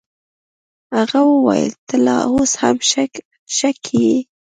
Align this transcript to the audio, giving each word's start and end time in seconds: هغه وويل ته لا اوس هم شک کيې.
هغه 0.97 1.19
وويل 1.31 1.71
ته 1.87 1.95
لا 2.05 2.17
اوس 2.29 2.51
هم 2.61 2.75
شک 3.57 3.75
کيې. 3.87 4.15